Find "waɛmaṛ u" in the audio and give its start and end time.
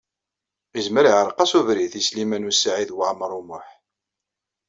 2.97-3.41